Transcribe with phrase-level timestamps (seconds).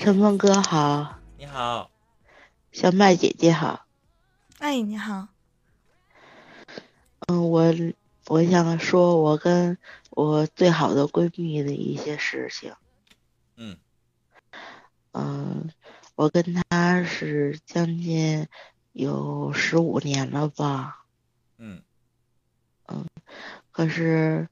[0.00, 1.90] 陈峰哥好，你好，
[2.72, 3.84] 小麦姐姐好。
[4.58, 5.28] 哎，你好。
[7.28, 7.74] 嗯，我
[8.28, 9.76] 我想说，我跟
[10.08, 12.74] 我最好的闺蜜的一些事情。
[13.56, 13.76] 嗯。
[15.12, 15.70] 嗯，
[16.14, 18.48] 我跟她是将近
[18.92, 21.04] 有十五年了吧。
[21.58, 21.82] 嗯。
[22.86, 23.04] 嗯，
[23.70, 24.48] 可是。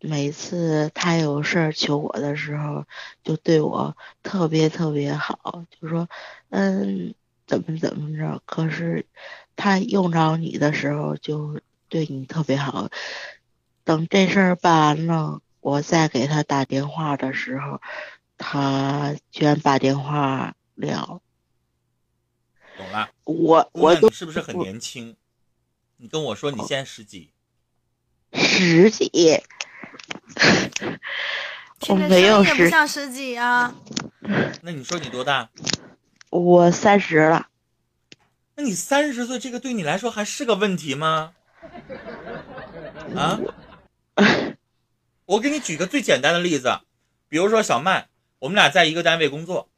[0.00, 2.86] 每次他有事儿求我的时候，
[3.22, 6.08] 就对我特别特别好，就说，
[6.48, 7.14] 嗯，
[7.46, 8.42] 怎么怎么着。
[8.46, 9.04] 可是
[9.56, 12.88] 他用着你的时候，就对你特别好。
[13.84, 17.80] 等这事儿办完了，我再给他打电话的时候，
[18.38, 21.20] 他居然把电话撂。
[22.76, 23.10] 懂了。
[23.24, 25.16] 我我你是不是很年轻？
[25.98, 27.32] 你跟我说你现在十几？
[28.32, 29.10] 十几。
[31.88, 33.74] 我没有也不像十几啊。
[34.62, 35.48] 那你说你多大？
[36.30, 37.48] 我三十了。
[38.54, 41.32] 那你三十岁，这个对你来说还是个问题吗？
[43.16, 43.40] 啊？
[45.26, 46.80] 我给你举个最简单的例子，
[47.28, 48.08] 比如说小曼，
[48.40, 49.68] 我们俩在一个单位工作，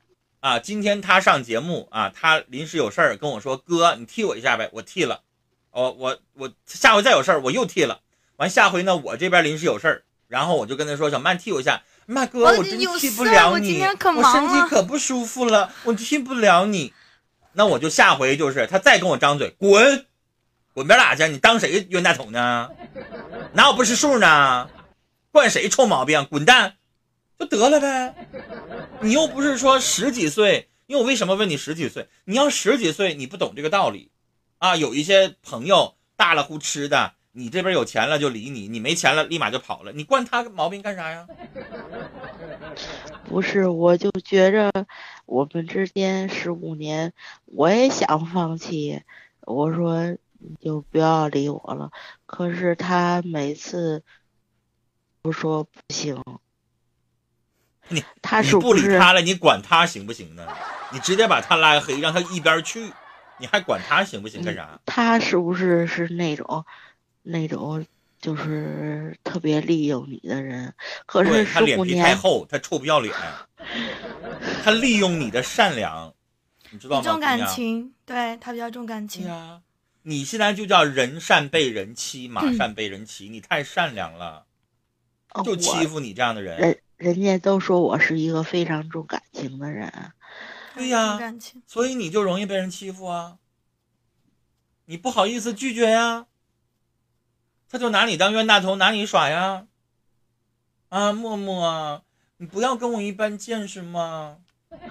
[0.41, 5.23] 啊，今天他上节目啊，他临时有事儿跟我说，哥，你替我一下呗，我替了。
[5.71, 8.01] 哦，我我下回再有事儿我又替了。
[8.37, 10.03] 完下回呢，我这边临时有事儿。
[10.33, 16.95] 然后我就跟他说：“小曼替我一下，麦哥，我真替不了你，我身体可不舒服了，我替不了你。
[17.53, 20.07] 那我就下回就是他再跟我张嘴，滚，
[20.73, 21.29] 滚边拉去！
[21.29, 22.71] 你当谁冤大头呢？
[23.53, 24.71] 哪有不识数呢？
[25.31, 26.27] 惯谁臭毛病？
[26.31, 26.77] 滚蛋，
[27.39, 28.15] 就得了呗。
[29.03, 32.09] 你又不是说十几岁，因为我为什么问你十几岁？
[32.25, 34.11] 你要十几岁，你不懂这个道理
[34.57, 34.77] 啊。
[34.77, 41.27] 有一些朋友大了呼吃的。”你这边有钱了就理你，你没钱了立马就跑了，你惯他毛病干啥呀？
[43.25, 44.71] 不是，我就觉着
[45.25, 47.15] 我们之间十五年，
[47.47, 49.03] 我也想放弃。
[49.41, 50.05] 我说
[50.39, 51.91] 你就不要理我了，
[52.27, 54.05] 可是他每次
[55.23, 56.23] 不说不行。
[57.89, 60.47] 你他是不理他了，你管他行不行呢？
[60.93, 62.93] 你直接把他拉黑，让他一边去，
[63.39, 64.45] 你还管他行不行？
[64.45, 64.79] 干啥？
[64.85, 66.65] 他是不是是那种？
[67.23, 67.85] 那种
[68.21, 70.73] 就是特别利用你的人，
[71.07, 73.15] 可是他脸皮太厚，他臭不要脸，
[74.63, 76.15] 他利用你的善良，
[76.71, 77.03] 你知道吗？
[77.03, 79.25] 重感情，对他比较重感情。
[79.25, 79.63] 对呀，
[80.03, 84.47] 你现在就叫人善被人欺，马善被人骑，你太善良了，
[85.45, 86.59] 就欺负你这样的人。
[86.59, 89.93] 人人家都说我是一个非常重感情的人。
[90.75, 91.19] 对呀，
[91.67, 93.39] 所以你就容易被人欺负啊，
[94.87, 96.27] 你不好意思拒绝呀。
[97.73, 99.65] 他就拿你当冤大头，拿你耍呀！
[100.91, 102.03] 啊，默默，
[102.37, 104.37] 你不要跟我一般见识嘛！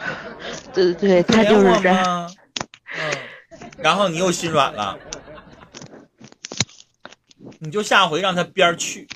[0.73, 2.35] 对对对，他就是这样。
[2.97, 4.97] 嗯，然后你又心软了，
[7.59, 9.07] 你就下回让他边儿去，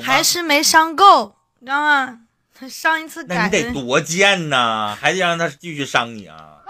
[0.00, 2.20] 还是没伤够，你知道吗？
[2.54, 6.62] 他上一次那你得多贱呐，还得让他继续伤你啊！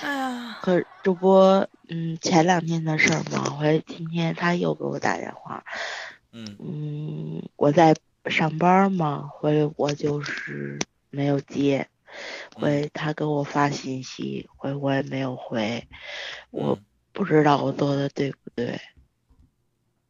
[0.00, 1.66] 哎呀，可这不。
[1.90, 5.64] 嗯，前两天的事儿嘛，回今天他又给我打电话，
[6.32, 10.78] 嗯嗯，我在上班嘛，回我就是
[11.08, 11.88] 没有接，
[12.54, 15.82] 回他给我发信息，回我也没有回，
[16.50, 16.78] 我
[17.12, 18.78] 不知道我做的对不对。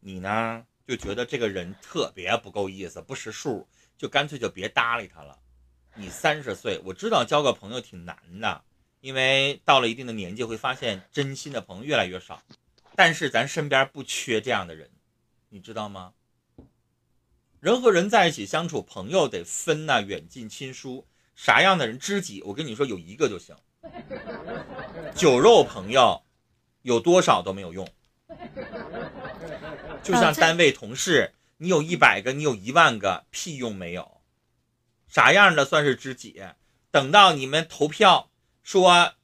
[0.00, 5.38] 你呢，就觉得这个人特别不够意思，不识数，就干脆就别搭理他了。
[5.94, 8.64] 你三十岁，我知道交个朋友挺难的。
[9.00, 12.42] 因为到了一定的年纪，会发现真心的朋友越来越少，
[12.96, 14.90] 但是咱身边不缺这样的人，
[15.50, 16.12] 你知道吗？
[17.60, 22.42] 人和人在一起相处，朋友得分呐，远近亲疏，啥样的人知己？
[22.42, 23.56] 我跟你说，有一个就行。
[25.14, 26.22] 酒肉朋友
[26.82, 27.88] 有多少都没有用，
[30.02, 34.20] 就像单位同事，你有一百个，你有一万个，屁用没有。
[35.06, 36.42] 啥样的算是知己？
[36.90, 38.27] 等到你们投票。
[38.68, 39.14] 说，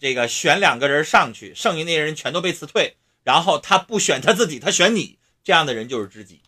[0.00, 6.42] 这个选两个人上去，剩下那些人全都被辞退，然后他不选他自己，他选你，这样的人就是知己。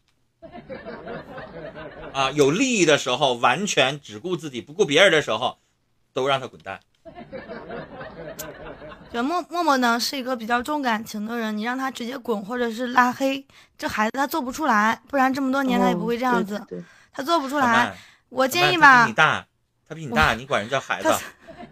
[2.12, 5.58] 啊，有利益的时候完全只顾自己不顾别人的时候，
[6.12, 6.80] 都让他滚蛋。
[9.12, 13.46] 就默默默呢是一个比较重感情的人，你让他直接滚或者是拉黑，
[13.78, 16.60] 这孩子他做不出来，不然这么多年他也不会这样子，
[17.12, 17.96] 他做不出来。
[18.30, 19.46] 我建议吧，他比你大，
[19.88, 21.14] 他比你大，你管人叫孩子。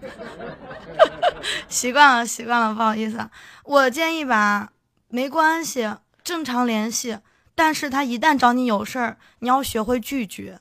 [1.69, 3.29] 习惯了，习惯了，不好意思。
[3.65, 4.73] 我建议吧，
[5.09, 7.19] 没关系，正常联系。
[7.55, 10.59] 但是他一旦找你有事儿，你要学会拒绝。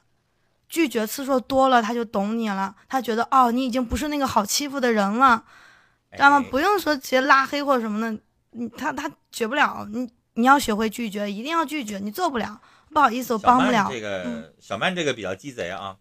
[0.69, 2.75] 拒绝次数多了，他就懂你了。
[2.87, 5.43] 他觉得哦，你已经不是那个好欺负的人了，
[6.11, 6.45] 知道吗？
[6.49, 8.19] 不用说直接拉黑或者什么的，
[8.51, 9.87] 你他他绝不了。
[9.91, 11.99] 你你要学会拒绝，一定要拒绝。
[11.99, 12.59] 你做不了，
[12.91, 13.87] 不好意思，我帮不了。
[13.91, 15.95] 这个小曼这个比较鸡贼啊，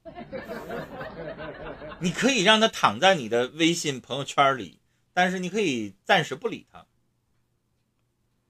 [2.02, 4.80] 你可以让他躺在你的微信朋友圈里，
[5.14, 6.84] 但是你可以暂时不理他，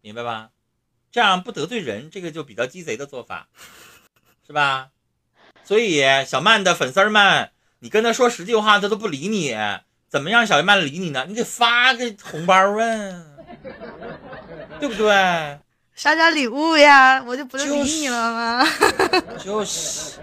[0.00, 0.48] 明白吧？
[1.10, 3.48] 这样不得罪人，这个就比较鸡贼的做法，
[4.46, 4.88] 是吧？
[5.64, 7.50] 所以，小曼的粉丝们，
[7.80, 9.54] 你跟他说十句话，他都不理你，
[10.08, 11.26] 怎么让小曼理你呢？
[11.28, 13.24] 你得发个红包啊，
[14.80, 15.58] 对不对？
[15.94, 17.22] 啥点礼物呀？
[17.22, 18.66] 我就不理你了吗？
[19.38, 20.18] 就是，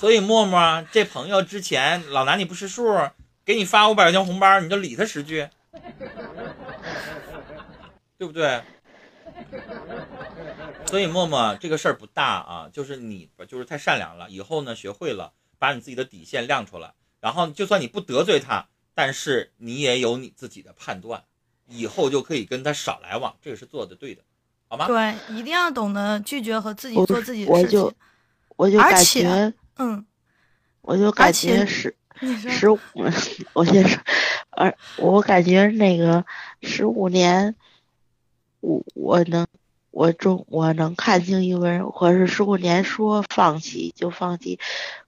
[0.00, 3.10] 所以默默这朋友之前老拿你不识数，
[3.44, 5.46] 给你发五百块钱红包，你就理他十句，
[8.16, 8.62] 对不对？
[10.86, 14.30] 所以默默这个事儿不大啊，就是你就是太善良了。
[14.30, 21.22] 以后呢，学会了把你自己的底线亮出来，然后就算你不得罪他，但是你也有你自己的判断，
[21.68, 24.22] 以后就可以跟他少来往，这个是做的对的，
[24.66, 24.86] 好吗？
[24.86, 27.78] 对，一定要懂得拒绝和自己做自己的事情。
[27.78, 27.94] 我就
[28.56, 30.04] 我就感觉，嗯，
[30.82, 32.78] 我就感觉十十五，
[33.54, 34.00] 我先说，
[34.50, 36.24] 而我感觉那个
[36.62, 37.56] 十五年。
[38.62, 39.46] 我我能，
[39.90, 44.58] 我中我能看清一个人，可是十五年说放弃就放弃，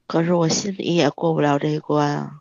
[0.06, 2.36] 可是我心里也过不了这一关啊。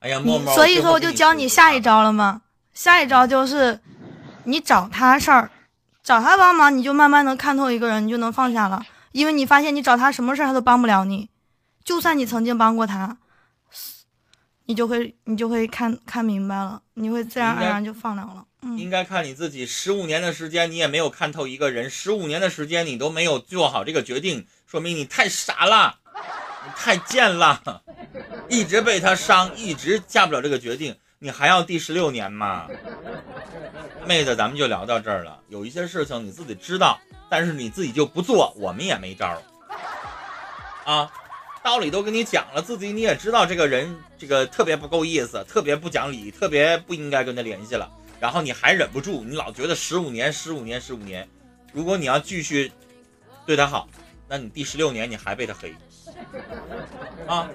[0.00, 2.42] 哎呀，默默，所以说我就教你下一招了吗？
[2.74, 3.80] 下一招就是，
[4.44, 5.50] 你找他事儿，
[6.02, 11.30] 找他帮忙，你就慢慢能看透一个人，你就能放下了，因为你发现你找他什么事儿他都帮不了你，
[11.84, 13.18] 就算你曾经帮过他，
[14.66, 18.46] 你就会你就会看看明白了，你会自然而然就放了了。
[18.78, 25.98] 应该看你自己，十五年的时间你也没有看透一个人，十五年的时间你都没有做好这个决定，说明你太傻了，
[26.64, 27.82] 你太贱了，
[28.48, 32.68] 一直被他伤，一直下不了这个决定，你还要第十六年吗？
[34.06, 35.40] 妹子，咱们就聊到这儿了。
[35.48, 37.00] 有一些事情你自己知道，
[37.32, 39.42] 但是你自己就不做，我们也没招儿
[40.84, 41.10] 啊，
[41.62, 47.90] 道理都跟你讲了，自己你也知道这个人这个特别不够意思，特别不讲理，特别不应该跟他联系了。
[48.20, 51.26] 然后你还忍不住，你老觉得十五年、十五年、十五年，
[51.72, 52.70] 如果你要继续
[53.46, 53.88] 对他好，
[54.28, 55.74] 那你第十六年你还被他黑
[57.26, 57.48] 啊？